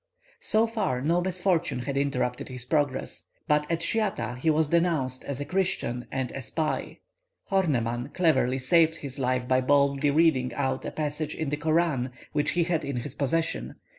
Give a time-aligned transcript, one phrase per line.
[0.39, 3.27] So far no misfortune had interrupted his progress.
[3.47, 6.97] But at Schiatah he was denounced as a Christian and a spy.
[7.51, 12.53] Horneman cleverly saved his life by boldly reading out a passage in the Koran which
[12.57, 13.75] he had in his possession.